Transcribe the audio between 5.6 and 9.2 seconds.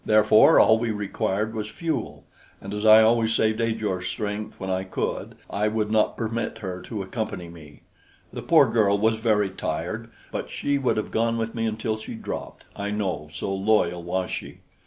would not permit her to accompany me. The poor girl was